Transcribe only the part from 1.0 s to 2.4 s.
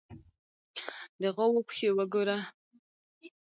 _د غواوو پښې وګوره!